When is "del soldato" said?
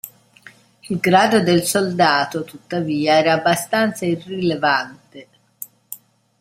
1.43-2.43